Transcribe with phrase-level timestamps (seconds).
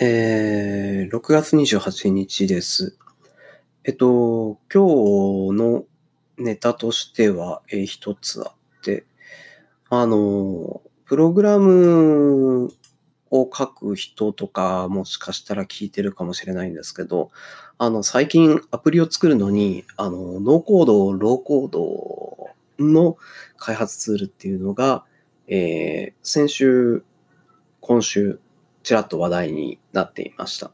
[0.00, 2.96] えー、6月28日です。
[3.82, 5.84] えっと、今日の
[6.36, 9.06] ネタとしては、えー一つあって、
[9.90, 12.72] あの、プログラム
[13.32, 17.32] を書く人とか、もしかしたら聞いてるかもしれないんですけど、
[17.76, 23.16] あの、最近アプリを作るのに、あの、ノーコード、ローコードの
[23.56, 25.04] 開発ツールっていうのが、
[25.48, 27.02] えー先週、
[27.80, 28.38] 今週、
[28.88, 30.70] ちらっと話題になっていました。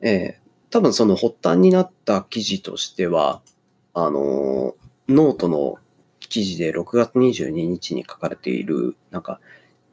[0.00, 3.42] えー多分その発端になった記事としては、
[3.92, 4.76] あの、
[5.08, 5.78] ノートの
[6.20, 9.40] 記事で6月22日に書かれている、なんか、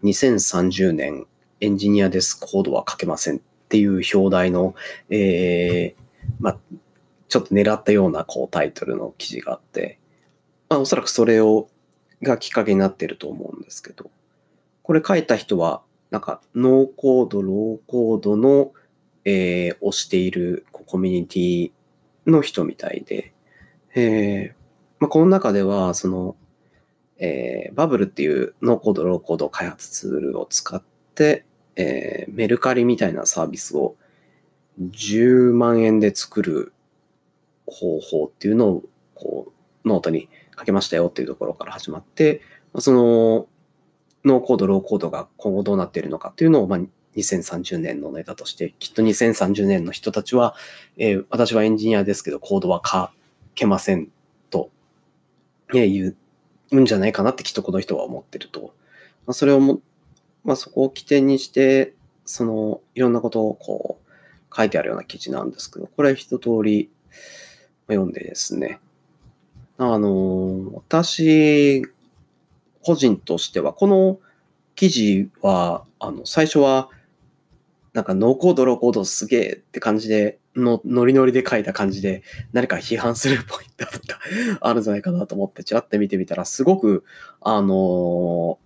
[0.04, 1.26] 2030年
[1.62, 4.76] エンジニアです、コードは書けませんっていう表題の、
[5.10, 6.04] えー
[6.40, 6.58] まあ、
[7.28, 9.98] ちょっと狙ったようなこうタイトルの記事があって、
[10.70, 11.70] まあ、おそらくそれを、
[12.22, 14.12] がきっかけになってると思うんですけど、
[14.84, 18.72] これ書いた人は、なんか、ノーコード、ローコードの、
[19.26, 21.72] えーをしているコミュニティ
[22.26, 23.34] の人みたいで、
[23.94, 24.54] えー。
[25.00, 26.36] まあ、この中では、その、
[27.20, 30.82] えー Bubble っていうノーコード、ローコード開発ツールを使っ
[31.14, 31.46] て、
[31.76, 33.96] えーメルカリみたいなサービスを
[34.80, 36.74] 10万円で作る
[37.66, 39.52] 方法っていうのを、こ
[39.84, 42.42] う、ノートに書けましたよっていうところから始まって、
[42.80, 43.48] その、
[44.26, 46.80] ノーコード、ローコードが今後どうなっているのかっていうのを、まあ、
[47.16, 50.56] 2030年のネタとして、きっと2030年の人たちは、
[50.98, 53.10] えー私はエンジニアですけど、コードは書
[53.56, 54.10] けません
[54.50, 54.70] と、
[55.74, 56.16] えー言
[56.72, 58.74] うんじゃないかなってきっとこの人は思ってると。
[59.26, 59.82] まあ、それをも、
[60.44, 61.94] まあ、そこを起点にして、
[62.26, 66.90] その、いろんなことをこう、書いてあるような記事なんですけど、これ一通り
[67.88, 68.80] 読んでですね、
[69.78, 71.84] あの、私、
[72.88, 74.18] 個人としては、この
[74.76, 76.90] 記事は、あの、最初は、
[77.92, 84.20] なんかノーコード、ロコードすげえって感じで、の、ノリノリで書いた感じで、何か批判するポイントとか
[84.62, 87.04] あるんじゃないかなと思って、ちらって見てみたら、すごく、
[87.42, 88.58] あの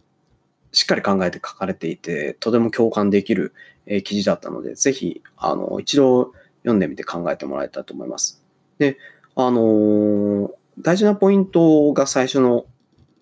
[0.71, 3.53] しっかり考えて書かれていて、とても共感できる、
[3.87, 8.43] えー記事だったので、ぜひ、あの、一度読んでみて考えてもらえたらと思います。
[8.77, 8.97] で、
[9.35, 12.65] あのー大事なポイントが最初の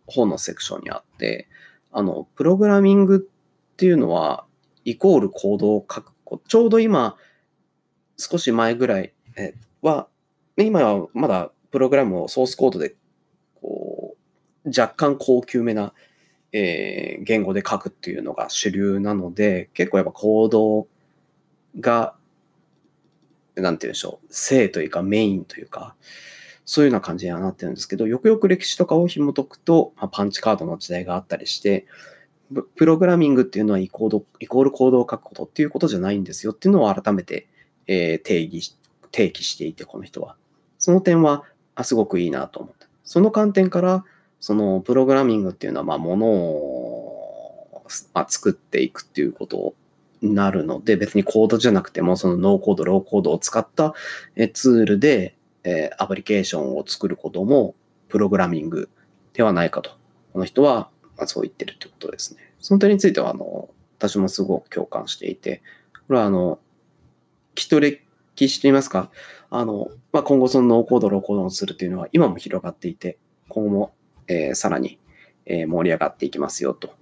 [0.09, 1.47] 方のセクションにあって、
[1.92, 4.46] あの、プログラミングっていうのは、
[4.86, 6.44] イコールコードを書くこと。
[6.47, 7.16] ちょうど今、
[8.18, 9.14] 少し前ぐらい
[9.81, 10.08] は、
[10.58, 12.96] ね今はまだプログラムをソースコードで、
[13.62, 14.16] こ
[14.66, 15.94] う、若干高級めな、
[16.52, 20.88] えー言語で書くっていうのが主流なので、結構やっぱコード
[21.80, 22.16] が、
[23.56, 25.96] なんて言うんでしょう、正というかメインというか、
[26.72, 31.88] そういうような感じにはなってるんですけど、よくよく歴史とかを紐解くと、まあ、パンチカードの時代があったりして、
[32.75, 37.47] プログラミングっていうのはイコールイコールコードを書くことっていうことじゃないんですよっていうのを改めて、
[37.88, 38.78] えー定義し、
[39.12, 40.35] 提起していて、この人は。
[40.78, 41.44] その点は、
[41.74, 42.88] あすごくいいなと思った。
[43.03, 44.06] その観点から、
[44.40, 49.74] そのプログラミングっていうのは、まあ、ものを、まあ、作っていくっていうこと
[50.22, 53.96] になるので、別にコードじゃなくても、そのノーコード、ローコードを使った
[54.53, 55.35] ツールで、
[55.69, 57.75] えアプリケーションを作ることも、
[58.07, 58.90] プログラミング
[59.34, 59.91] ではないかと。
[60.34, 62.53] この人は、ま、そう言ってるってことですね。
[62.59, 65.62] その点については、あの、私もすごく共感していて、
[66.08, 66.59] これは、あの、
[67.56, 68.00] きっと歴
[68.38, 69.12] 史といいますか、
[69.50, 73.94] あの、まあ、今後そのノーコード、ローコードをするというのは今も広がっていて、今後も、
[74.28, 75.00] えーさらに、
[75.46, 76.94] えー盛り上がっていきますよと、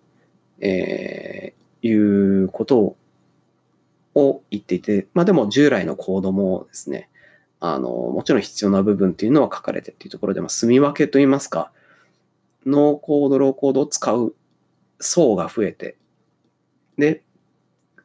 [0.59, 1.93] えーい
[2.43, 2.97] うこと
[4.15, 7.09] を言っていて、まあでも従来のコードもですね、
[7.59, 11.71] あの、もちろん必要な部分っていうのは書かれてっていうところで、まあ、住み分けといいますか、
[12.65, 14.35] ノーコード、ローコードを使う
[14.99, 15.97] 層が増えて、
[16.97, 17.23] で、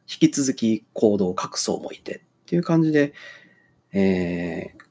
[0.09, 3.13] 引き続きコードを書く層もいてっていう感じで、
[3.91, 4.83] えー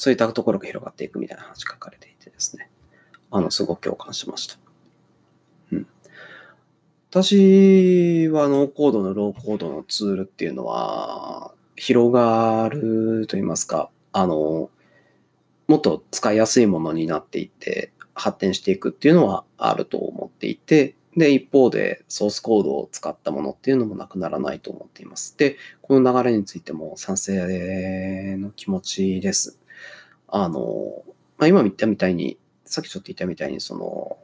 [0.00, 2.70] そういったところが広がっていくみたいな話書かれていてですね、
[3.30, 4.56] あの、すごく共感しました。
[5.72, 5.86] うん。
[7.10, 14.70] 私はノーコードのローコードのツールっていうのは、広がると言いますか、あの、
[15.66, 25.36] もっと使いやすいものになっていって、発展していくっていうのはあると思っていて、で、一方でソースコードを使ったものっていうのもなくならないと思っています。
[25.36, 29.58] で、この流れについても賛成の気持ちです。
[30.28, 31.02] あの、
[31.38, 34.16] まあ、今言ったみたいに、さっきちょっと言ったみたいに、その、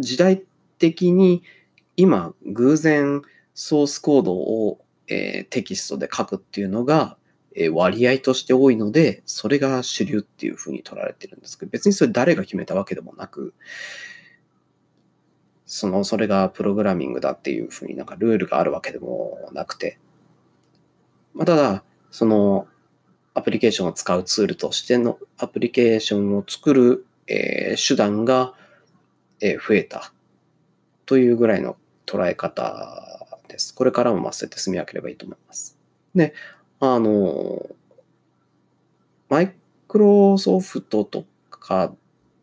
[0.00, 0.42] 時代
[0.78, 1.42] 的に
[1.96, 3.22] 今、偶然
[3.54, 7.18] ソースコードを、えーテキストで書くっていうのが、
[7.72, 13.54] 割合として多いので、それが主流っていうふうに取られてるんですけど、別にそれ誰が決めたわけでもなく、
[15.66, 19.98] その、それがプログラミングだっていうふうになんかルールがあるわけでもなくて、
[21.32, 22.66] まあ、ただ、その
[23.34, 28.54] アプリケーションを使うツールとしてのアプリケーションを作る、え、手段が、
[29.40, 30.12] え、増えた
[31.06, 33.74] というぐらいの捉え方です。
[33.74, 35.76] これからもまあそうやって進み分ければいいと思います。
[36.14, 36.34] で、
[36.92, 37.66] あの、
[39.28, 39.54] マイ
[39.88, 41.94] クロソフトとか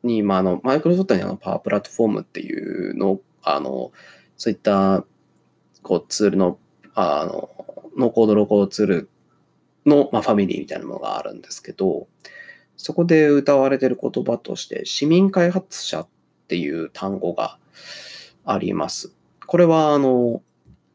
[0.04, 3.92] に、まあ、あの、マイクロソフトにあのパワープラットフォームっていうの、あの、
[4.38, 5.06] そういった、
[5.84, 6.58] こう、ツールの、
[6.96, 7.50] あの、
[7.98, 9.10] ノーコード、ローコードツール
[9.86, 12.08] の、まあ、ファミリーみたいなものがあるんですけど、
[12.78, 16.08] そこで歌われてる言葉として、市民開発者っ
[16.48, 17.60] ていう単語が
[18.44, 19.14] あります。
[19.46, 20.42] これは、あの、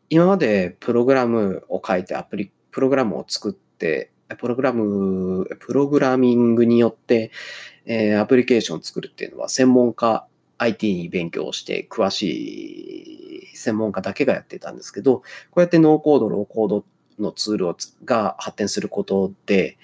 [0.08, 7.30] 今までプログラムを書いてアプリ、プログラムを作って、プログラム、プログラミングによって、
[7.86, 10.26] えー、アプリケーションを作るっていうのは専門家、
[10.58, 15.24] IT に勉強して詳しい専門家だけがやってたんですけど、こ
[15.56, 16.84] うやってノーコード、ローコード
[17.18, 19.78] のツールをが発展することで、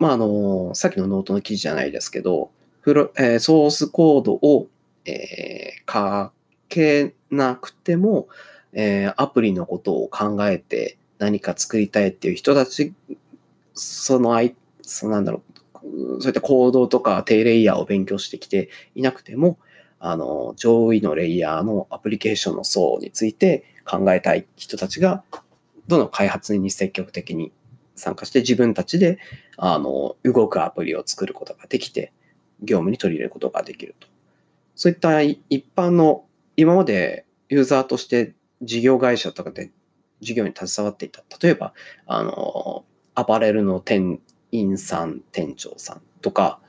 [0.00, 2.50] まあ、あの、さっきのノートの記事じゃないですけど、
[2.82, 4.66] プロえー、ソースコードを、
[5.04, 6.32] えー、書
[6.68, 8.26] けなくても、
[8.72, 12.94] えー、アプリのことを考えて何か作りたいっていう人たち、
[13.74, 15.42] その、あい、そのなんだろ
[15.84, 19.58] う、そういった行動とか低レイヤーを勉強してきていなくても、
[19.98, 25.22] あの、上位のレイヤーのアプリケーションの層について考えたい人たちが
[25.88, 27.52] どの開発に積極的に
[27.96, 29.18] 参加して自分たちで
[29.58, 32.12] あの動くアプリを作ることができて
[32.62, 34.08] 業務に取り入れることができると。
[34.74, 35.38] そういった一
[35.76, 36.24] 般の
[36.56, 38.32] 今までユーザーとして
[38.62, 39.70] 事業会社とかで
[40.20, 41.22] 事業に携わっていた。
[41.40, 41.72] 例えば、
[42.06, 42.84] あの、
[43.14, 44.20] アパレルの店
[44.52, 46.60] 員さん、店長さんとか、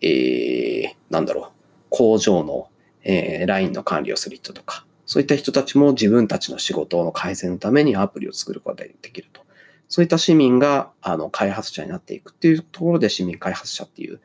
[0.00, 1.50] えー、なんだろう、
[1.90, 2.68] 工場の、
[3.02, 9.42] えー、ラインの管理をする人とか、そういった人たちも自分たちの仕事の改善のためにアプリを作ることができると。
[9.88, 14.20] そういった市民があの開発者になっていくっていうところで市民開発者っていう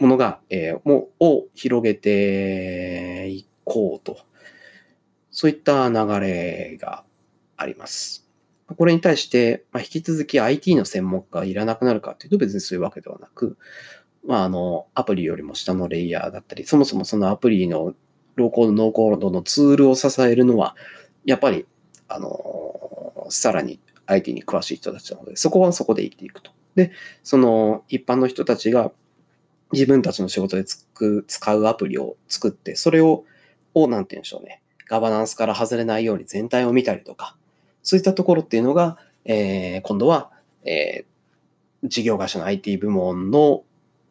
[0.00, 4.18] ものが、えー、もを広げていこうと。
[5.30, 7.04] そういった流れが
[7.56, 8.26] あります。
[8.76, 13.56] これに対して、まあ、引き続き IT の専門家がいらなくなるかというと別にそういうわけではなく、
[14.26, 17.94] まあ、あの、アプリよりも下のレイヤーだったり、そもそもそのアプリの
[18.34, 20.74] ローコード、ノーコードのツールを支えるのは、
[21.24, 21.66] やっぱり、
[22.08, 26.50] あの、さらに IT に詳しい人たちなので、そこはそこで生きていくと。
[26.74, 26.90] で、
[27.22, 28.92] その一般の人たちが
[29.72, 33.24] 自分たちの仕事でつく使うアプリを作って、それを、
[33.74, 34.62] を、なんて言うんでしょうね。
[34.88, 37.36] ガバナンスから外れないように全体を見たりとか、
[37.86, 40.32] そういったところっていうのが、えー、今度は、
[40.64, 43.62] えー、事業会社の IT 部門の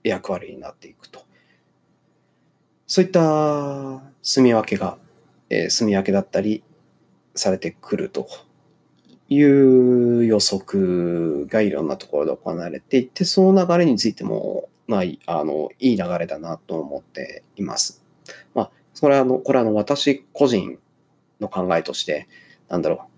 [0.01, 1.25] 役割になっていくと。
[2.87, 4.97] そういった住み分けが、
[5.49, 6.63] えー、住み分けだったり
[7.35, 8.29] されてくると
[9.27, 18.05] いう予測がいろんなところで行われていて、その流れについても、まあ、あの、いい流れだなと思っています。
[18.53, 20.79] まあ、それはあの、これはあの、私個人
[21.41, 22.29] の考えとして、
[22.69, 23.14] なんだろう、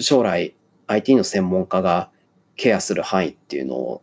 [0.00, 0.54] 将来
[0.86, 2.10] IT の専門家が
[2.56, 4.02] ケアする範囲っていうの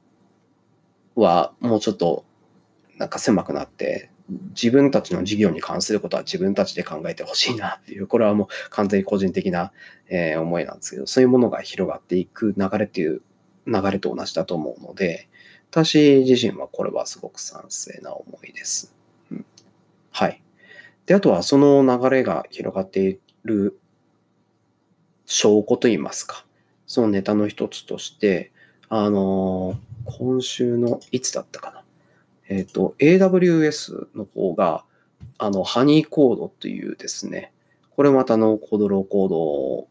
[1.16, 2.26] は、もうちょっと
[2.98, 9.72] なんか狭くなって、自分たちの事業に関することは自分たちで考えてほしいなっていう、これはもう完全に個人的な、
[10.10, 13.22] え、思いなんですけど、そういうものが広がっていく流れっていう
[13.66, 15.30] 流れと同じだと思うので、
[15.72, 18.96] 私自身はこれはすごく賛成な思いです。
[19.32, 19.46] うん、
[20.12, 20.42] はい。
[21.06, 23.80] で、あとはその流れが広がっている
[25.28, 26.46] 証拠といいますか、
[26.88, 28.52] そのネタの一つとして、
[28.90, 31.84] あのー、今週のいつだったかな。
[32.50, 34.86] えっ、ー、と、AWS の方が、
[35.38, 37.52] あの、ハニーコードというですね、
[37.96, 39.88] これまたノーコード、ローコードを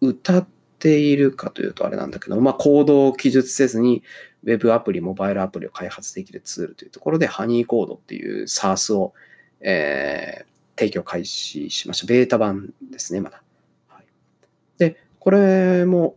[0.00, 0.46] 歌っ
[0.78, 4.02] ているかというとあれなんだけど、まあ、コードを記述せずに、
[4.44, 9.12] ウェブアプリ、モバイルアプリを開発できるツールというところで、ハニーコードっていう SARS を、
[9.60, 12.06] えー、提供開始しました。
[12.06, 13.41] ベータ版ですね、まだ。
[15.22, 16.16] これも、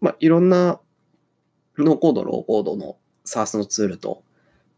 [0.00, 0.80] まあ、いろんな
[1.78, 4.22] ノーコード、ローコードの SARS のツールと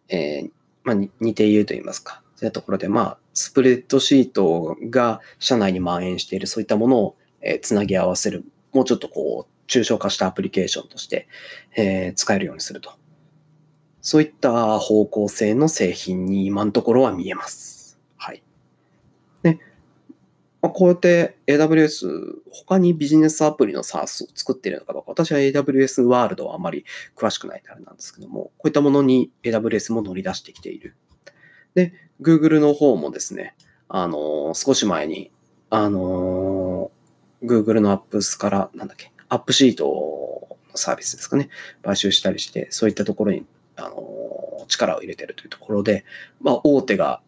[0.08, 0.50] えー、
[0.82, 2.22] まあ、似ていると言いますか。
[2.36, 11.26] そういうところで、まあ、スプレッドシートが社内に蔓延している、そういったものを、えー、つなぎ合わせる、もうちょっとこう、抽象化したアプリケーションとして、
[11.76, 12.92] えー、使えるようにすると。
[14.02, 17.83] そういった方向性の製品に今のところは見えます。
[20.64, 30.96] まあ、こうやって AWS、他にビジネスアプリの SaaS を作っているのかどうか、私は AWS ワールドはあまり詳しくないあれなんですけども、こういったものに AWS も乗り出してきている。
[31.74, 33.54] で、Google の方もですね、
[33.90, 35.30] あのー、少し前に、
[35.68, 41.50] あのー、Google の Apps から、なんだっけ、 AppSheet のサービスですかね、
[41.82, 43.44] 買収したりして、そういったところに、
[43.76, 46.06] あの、力を入れてるというところで、
[46.40, 47.20] まあ、大手が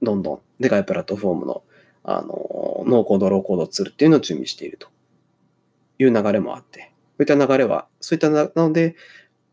[0.00, 1.62] どんどんでかいプラットフォームの、
[2.04, 4.88] あの、ノーコード、ローコードツールっていうのを準備していると。
[6.02, 8.96] いう流れもあって、そういった流れは、そういったなので、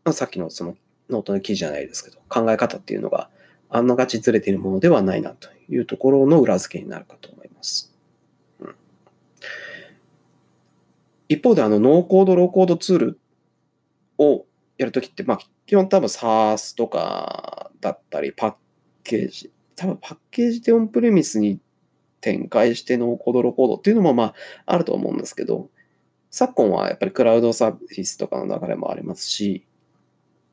[0.04, 0.76] まあ、さっきのその
[1.10, 3.28] ノートの記事じゃないですけど、考え方っていうのが
[3.68, 7.94] あんながちずれているものではないなというところの裏付けになるかと思います。
[8.60, 8.74] うん、
[11.28, 13.20] 一方で、あの、ノーコード、ローコードツール
[14.16, 14.46] を
[14.78, 18.54] やるときって、まあ、基本多分 SARS とかだったり、パッ
[19.04, 21.60] ケージ、多分パッケージでオンプレミスに
[22.20, 24.34] 展開してノーコード、ロコードっていうのもまあ
[24.66, 25.68] あると思うんですけど、
[26.30, 29.64] 昨今はやっぱりクラウドサービスとかの流れもありますし、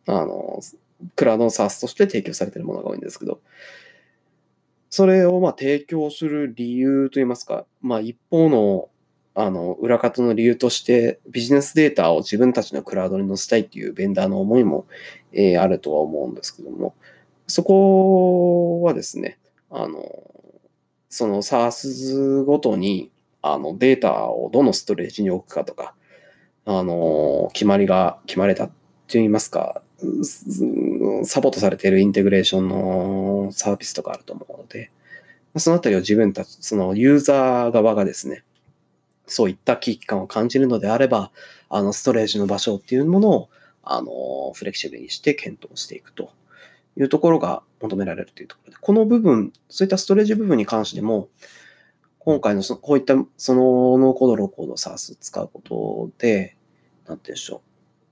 [0.07, 0.60] あの、
[1.15, 3.41] クラウドの SARS として提供されているものが多いんですけど、
[4.89, 8.89] それをまあ提供する理由といいますか、まあ一方の
[9.38, 14.88] あの裏方の理由としてビジネスデータを自分たちのクラウドに載せたいっていうベンダーの思いも、
[15.34, 16.95] えー、あるとは思うんですけども、
[17.45, 19.38] そこはですね、
[19.69, 20.00] あの、
[21.15, 23.10] その SARS ごとに
[23.41, 25.95] あのデータをどのストレージに置くかとか、
[26.65, 28.69] あの、決まりが決まれた
[29.07, 29.81] といいますか、
[31.24, 34.91] サポートされているインテグレーションのサービスとかあると思うので、
[35.55, 38.43] そのあたりを自分たち、そのユーザー側がですね、
[39.25, 41.31] そういった危機感を感じるのであれば、
[41.69, 43.50] あの、ストレージの場所っていうものを、
[43.84, 46.31] あの、フレキシブルにして検討していくと。
[46.97, 51.29] いうところが求められるというところで、この部分、そういったストレージ部分に関しても、
[52.19, 56.57] 今回のそこういったそのノーコード、ローコード、サース使うことで、
[57.07, 57.61] なんて言うんでしょう。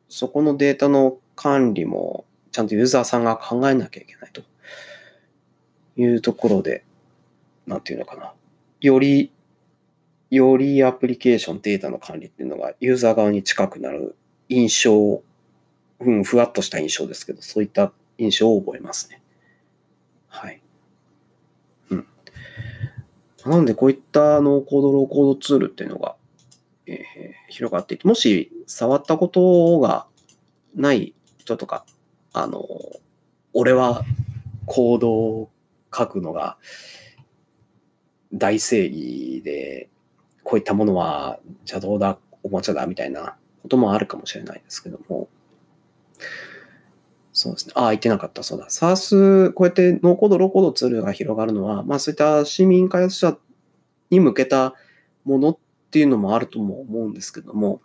[0.07, 4.43] そこのデータの管理もちゃんとユーザーさんが考えなきゃいけないと
[5.97, 6.85] いうところで、
[7.65, 8.33] なんていうのかな。
[8.81, 9.31] より、
[10.29, 14.15] よりアプリケーションデータの管理っていうのがユーザー側に近くなる
[14.49, 15.23] 印象、
[15.99, 19.21] うん、ふわっとした印象ですけど、そういった印象を覚えますね。
[20.27, 20.61] はい。
[21.89, 22.07] うん。
[23.45, 26.15] なので、こういったノーコード、ローコードツールっていうのが、
[26.85, 26.97] えー、
[27.49, 30.07] 広がっていて、もし触ったことが
[30.75, 31.85] ない人とか、
[32.33, 32.67] あの、
[33.53, 34.03] 俺は
[34.65, 35.51] コードを
[35.95, 36.57] 書くのが
[38.33, 39.89] 大正義で、
[40.43, 45.29] こういったものは邪道だ、おもちゃだみたいなこともあるかもしれないですけども、
[47.43, 47.73] そうですね。
[47.75, 48.41] ああ、言ってなかった。
[48.41, 48.67] そうだ。
[48.69, 53.37] SARS、こうやってノーコード、ローコードツールが広がるのは、まあそういった市民開発者
[54.09, 54.75] に向けた
[55.25, 55.57] ものっ
[55.91, 57.81] ていうのもあるとも思うんですけども、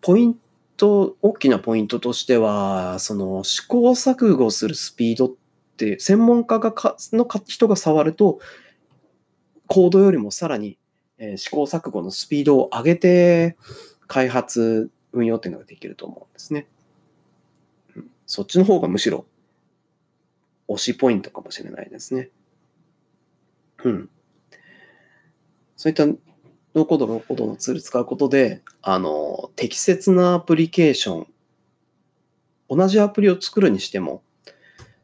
[0.00, 0.38] ポイン
[0.78, 5.30] ト、大きなポイントとしては、その試行錯誤するスピードっ
[5.76, 8.38] て、専門家がかの人が触ると、
[9.66, 10.78] コードよりもさらに、
[11.18, 13.56] え試行錯誤のスピードを上げて、
[14.06, 16.66] 開発、運用っていうのができると思うんですね。
[18.26, 19.26] そっちの方がむしろ
[20.68, 22.30] 推しポイントかもしれないですね。
[23.84, 24.10] うん。
[25.76, 31.26] そういったノーコード、ローコードのツール使うことで、あの、適切なアプリケーション、
[32.68, 34.22] 同じアプリを作るにしても、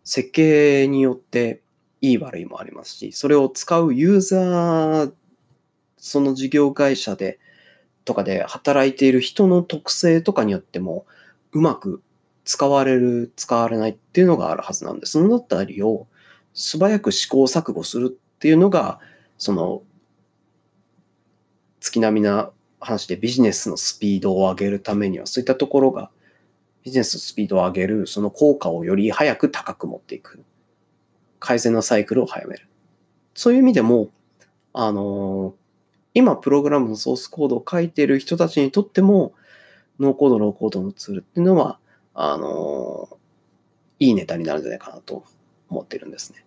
[0.04, 1.60] 設計によって
[2.00, 5.12] いい悪いもありますし、それを使うユーザー、
[5.98, 7.38] その事業会社で、
[8.04, 11.06] とかで働いている人の特性とかによっても、
[11.52, 12.02] うまく
[12.44, 16.06] 使われる、使われないっていうのがあるはずなんです、そのあたりを
[16.52, 19.00] 素早く試行錯誤するっていうのが、
[19.38, 19.82] その
[21.80, 26.11] 月並みな話でビジネスのスピードを上げるためには、そういったところが
[26.82, 30.44] ビジネスのスピードを上げる、その効果をより早く高く持っていく。
[31.38, 32.68] 改善のサイクルを早める。
[33.35, 34.11] そういう意味でも、
[34.73, 35.54] あの
[36.14, 39.32] 今プログラムのソースコードを書いている人たちにとっても、
[39.99, 41.79] ノーコード、ローコードのツールっていうのは、
[42.14, 43.18] あの
[43.98, 45.24] いいネタになるんじゃないかなと
[45.68, 46.44] 思ってるんですね。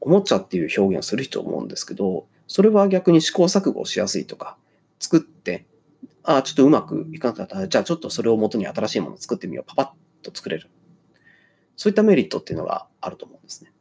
[0.00, 4.56] おもちゃっていう表現をする人思うんですけど、それは逆に試行錯誤しやすいとか、
[4.98, 5.66] 作って、
[6.22, 9.64] ああ、ちょっとうまくいかなかったら、じゃあちょっとそれを元に新しいものを作ってみよう。
[9.66, 10.68] パパッと作れる。
[11.76, 13.72] そういったメリットっていうのがあると思うんですね。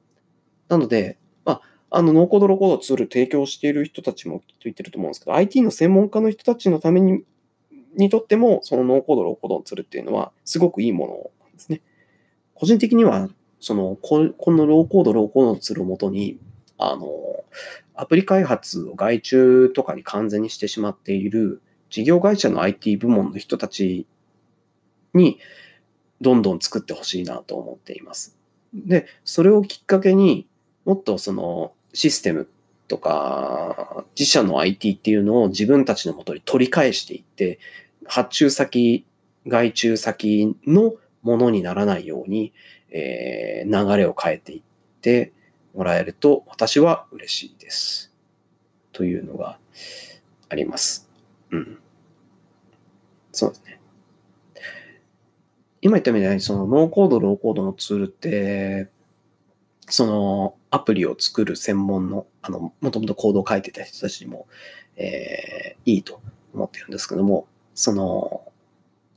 [0.67, 7.23] なので、まあ、あの、ノーコード、ロコードツール提供している人たちもきっと言ってると思うんですけど、IT の専門家の人たちのために、
[7.95, 11.13] にとっても、そのノーコード、ローコードツールっていうのは、すごくいいもの
[11.45, 11.81] なんですね。
[12.53, 13.29] 個人的には、
[13.59, 16.39] その、このローコード、ローコードのツールをもとに、
[16.77, 17.07] あの、
[17.95, 24.07] アプリ開発を外注とかに完全にしてしまっている事業会社の IT 部門の人たち
[25.13, 25.39] に
[26.21, 28.37] どんどん作ってほしいなと思っています。
[28.73, 30.47] で、それをきっかけに
[30.85, 32.47] もっとそのシステム
[32.89, 37.59] とか、自社の IT っていうのを自分たちのもとに取り返していって、
[38.05, 39.05] 発注先、
[39.47, 42.51] 外注先のものにならないように、
[42.91, 44.61] えー、流れを変えていっ
[45.01, 45.31] て
[45.73, 48.11] もらえると私は嬉しいです。
[48.91, 49.59] というのが
[50.49, 51.09] あります。
[51.51, 51.79] うん。
[53.31, 53.79] そうですね。
[55.81, 58.89] 今言ったみたいに、そのノーコード、ローコードのツールって、
[59.87, 64.47] そのアプリを作る専門の、あの、もともとコードを書いてた人たちにも、
[64.95, 66.21] えー、いいと
[66.53, 68.51] 思ってるんですけども、その、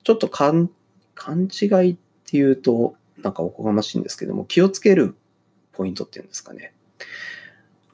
[0.05, 0.71] ちょっと勘、
[1.15, 5.15] 勘違いっていうと、なんかおこがましいんですけども、気をつける
[5.73, 6.75] ポイントっていうんですかね。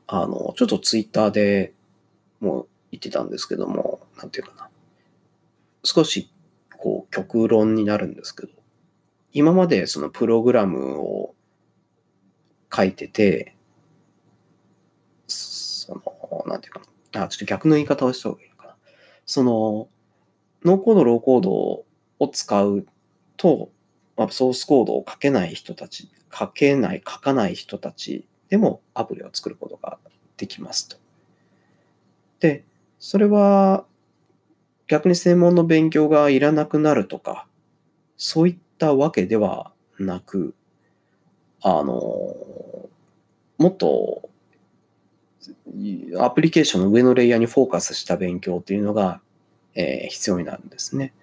[0.07, 1.75] あの、ちょっとツイッターで
[2.41, 4.69] もう言ってたんですけども、なんていうかな。
[5.85, 6.31] 少し、
[6.79, 8.53] こう、極論になるんですけど、
[9.33, 11.35] 今までそのプログラムを
[12.75, 13.55] 書いてて、
[16.49, 16.81] なんていうか
[17.13, 17.25] な。
[17.25, 18.75] あ、ちょっと逆の言い方をした方がいいのかな。
[19.27, 19.89] その、
[20.65, 22.87] ノーコード、ローコードを使う
[23.37, 23.71] と、
[24.17, 29.99] まあ、ソースコードを書けない人たち、書けない、書かない人たちでもアプリを作ることが
[30.37, 30.97] できますと。
[32.41, 32.65] で、
[32.99, 33.85] それは
[34.89, 37.47] 逆に専門の勉強がいらなくなるとか、
[38.17, 40.55] そういったわけではなく、
[41.63, 41.95] あの、
[43.59, 44.28] もっと
[46.19, 49.21] アプリケーションの上のレイヤーにフォーカスした勉強っていうのが、
[49.75, 51.15] えー、必要になるんですね。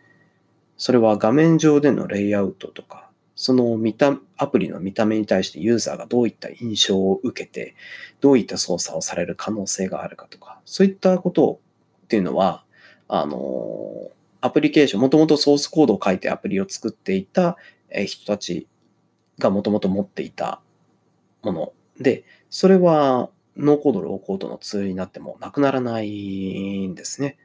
[0.78, 7.76] それは画面上でのレイアウトとか、その見た、アプリの見た目に対してユーザーがどういった印象を受けて、
[8.22, 11.60] どういった操作をされる可能性があるかとか、そういったこと
[12.06, 12.64] っていうのは、
[13.08, 14.10] あの、
[14.42, 17.58] アプリケーション、もともとソースコードを書いてアプリを作っていた
[18.06, 18.68] 人たち
[19.40, 20.62] がもともと持っていた
[21.42, 27.38] もので、それはノーコード、ローコードのツールになってもなくならないんですね。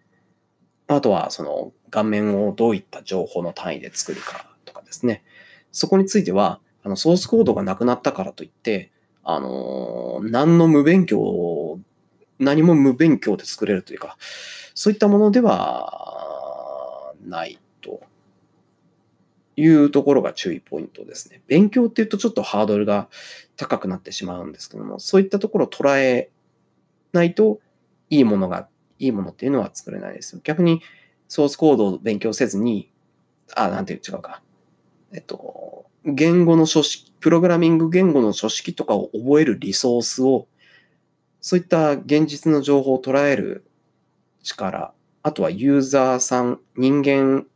[0.89, 5.23] あとは、その画面をどういった情報の単位で作るかとかですね。
[5.73, 8.91] そこについては、あの、ソースコードがなくなったからといって、
[9.23, 11.79] あの、何の無勉強、
[12.39, 14.17] 何も無勉強で作れるというか、
[14.75, 18.03] そういったものではないと
[19.57, 21.43] いうところが注意ポイントですね。
[21.47, 23.09] 勉強っていうとちょっとハードルが
[23.61, 26.31] 高くなってしまうんですけども、そういったところを捉え
[27.13, 27.61] ないと
[28.09, 28.69] いいものが、
[28.99, 30.41] いいものっていうのは作れないです。
[30.43, 30.81] 逆に
[31.29, 32.91] ソースコードを勉強せずに、
[33.55, 34.43] あ、なんていう違うか。
[35.13, 40.49] えっと、言語の書式、プログラミング言語の書式とかを覚えるリソースを、
[41.43, 43.67] そういった現実の情報を捉える
[44.43, 47.47] 力、あとはユーザーさん、人間、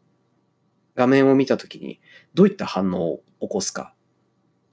[0.96, 1.98] 画面を見たときに
[2.34, 3.93] どういった反応を起こすか、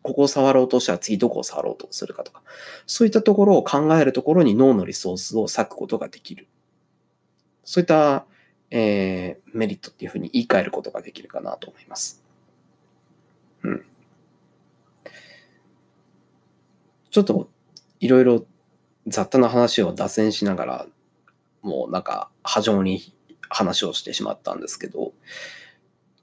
[0.02, 2.42] ここを触ろうとしたら次どこを触ろうとするかとか、
[2.88, 6.48] そういったところを考えるところに脳のリソースを割くことができる。
[7.64, 8.26] そういった
[8.72, 12.24] えー、メリットっていうふうに言い換えることができるかなと思います。
[13.64, 13.86] うん。
[17.12, 17.50] ちょっと
[18.00, 18.46] いろいろ
[19.08, 20.86] 雑多な話を脱線しながら、
[21.62, 23.14] もうなんか波状に
[23.50, 25.12] 話をしてしまったんですけど、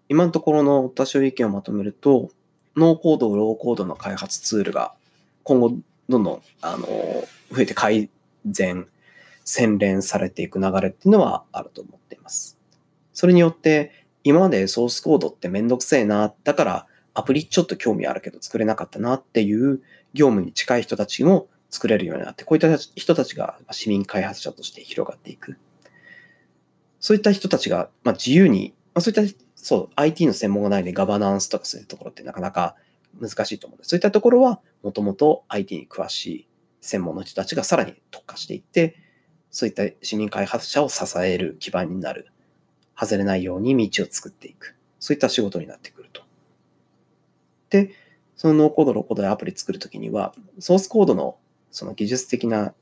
[0.09, 2.31] 今のところの私の意見をまとめると、
[2.79, 4.95] ノーコード、ローコードの開発ツールが
[5.43, 5.75] 今後
[6.09, 8.09] どんどんあの増えて改
[8.47, 8.87] 善
[9.45, 12.59] 洗練されていく流れっていうのはあると思っています。
[13.13, 19.83] それによって、今までソースコードってめんどくせえな、だからアプリちょっと興味あるけど作れなかったなっていう
[20.15, 25.57] 業務に近い人たちも作れるようになって、こういった人たちが市民開発者として広がっていく。
[27.01, 29.35] そういった人たちが、ま自由に、まそういった、
[29.69, 32.75] そう、IT の専門がないでガバナンスとかそういうところってなかなか
[33.21, 36.49] 難しいと思うので、そういったところはもともと IT に詳しい
[36.81, 38.97] 専門の人たちがさらに特化していって、
[39.51, 42.29] そういった市民開発者を支える基盤になる。
[42.99, 44.75] 外れないように道を作っていく。
[45.01, 46.23] そういった仕事になってくると。
[47.69, 47.91] で、
[48.37, 51.37] そのノーコード、ローコードでアプリ作るときには、ソースコードの
[51.71, 52.73] その技術的な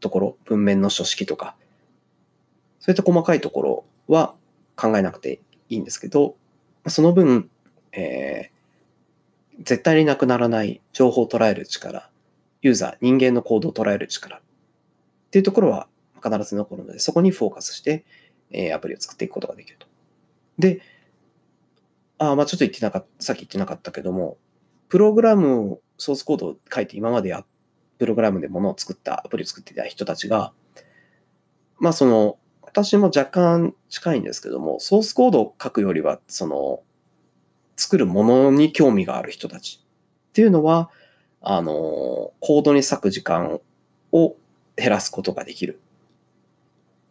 [0.00, 1.56] ところ、文面の書式とか、
[2.78, 4.34] そういった細かいところは
[4.76, 6.36] 考えなくていいんですけど、
[6.86, 7.50] その分、
[7.92, 12.10] えー、絶対になくならない情報を捉える力、
[12.62, 14.40] ユーザー、人間の行動を捉える力、っ
[15.30, 15.88] ていうところは
[16.22, 18.04] 必ず残るので、そこにフォーカスして、
[18.50, 19.86] えアプリを作っていくことができると。
[20.58, 20.80] で、
[22.18, 24.38] あまあちょっと言ってなかった、さっき言ってなかったけども、
[24.88, 27.44] プログラムを、ソースコードを書いて今までや、
[27.98, 30.52] プログラムでものを作った、アプリを作っていた人たちが、
[31.78, 32.38] まあその、
[32.74, 36.82] 私も若干近いんですけども、ソースコードを書くよりは、その、
[37.76, 39.80] 作るものに興味がある人たち
[40.30, 40.90] っていうのは、
[41.40, 41.70] あの、
[42.40, 43.60] コードに割く時間
[44.10, 44.34] を
[44.74, 45.80] 減らすことができる。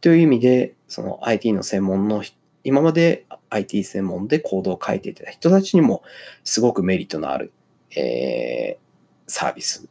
[0.01, 2.25] という意味で、その IT の専門の、
[2.65, 6.03] 今まで IT 専門でコードを書いていた人たちにも
[6.43, 7.53] すごくメリットのある、
[7.95, 9.87] えー、サービス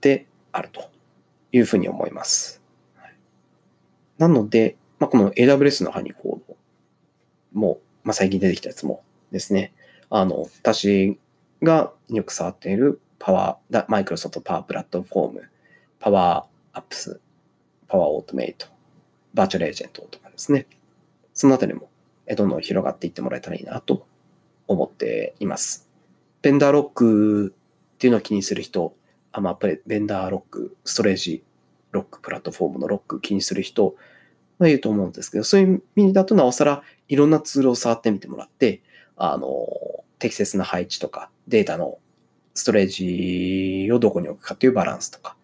[0.00, 0.90] であると
[1.52, 2.60] いうふうに思います。
[4.18, 6.56] なので、まあ、この AWS のハニコード
[7.52, 9.72] も、まあ、最近出てきたやつもですね、
[10.10, 11.18] あの、私
[11.62, 20.66] がよく触っている Power、Microsoft Power Platform、Power Apps、Power Automate、Virtual Agent とかですね。
[21.34, 21.90] そのあたりも
[22.34, 24.06] どんどん広がっていってもらえたらいいなと
[24.66, 25.88] 思っています。
[26.42, 27.54] ベンダーロック
[27.94, 28.94] っていうのを気にする人、
[29.32, 31.44] あまあ、ベンダーロック、ストレージ
[31.92, 33.94] ロック、プラットフォームのロック気にする人
[34.58, 38.82] がいると思うんですけど、そういう意味だとなおさらいろんなツールを触ってみてもらって、
[39.16, 39.66] あの、
[40.18, 41.98] 適切な配置とか、データの
[42.54, 42.86] ストレー
[43.86, 45.36] ジをどこに置くかというバランスとか、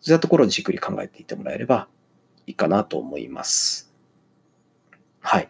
[0.00, 1.88] そういったところをじっくり考えていってもらえれば
[2.46, 3.92] いいかなと思います。
[5.20, 5.48] はい。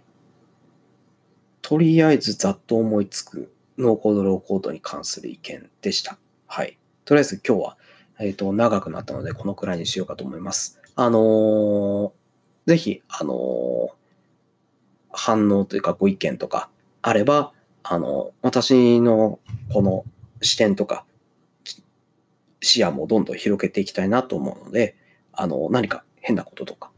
[1.60, 6.18] とりあえずざっと思いつくノーコード、ローコードに関する意見でした。
[6.46, 6.78] はい。
[7.04, 7.76] とりあえず今日は、
[8.18, 10.80] えっ、ー、と、長くなったので、このくらいにしようかと思います。
[10.94, 12.10] あのー、
[12.66, 13.90] ぜひ、あの、
[15.10, 16.68] 反応というかご意見とか
[17.02, 17.52] あれば、
[17.82, 19.38] あの、私の
[19.72, 20.04] この
[20.42, 21.04] 視点とか、
[22.60, 24.96] 視野もどんどん広げていきたいなと思うので、
[25.32, 26.90] あの、何か変なこととか、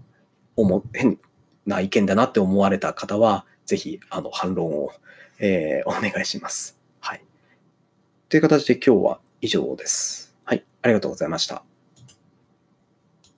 [0.57, 1.19] 思変
[1.67, 4.93] な意見だなって思われた方は、ぜひ、あの、反論を、
[5.39, 6.79] えー、お願いします。
[7.01, 7.23] はい。
[8.31, 10.35] という形で今日は以上です。
[10.45, 10.65] はい。
[10.81, 11.68] ありがとうございました。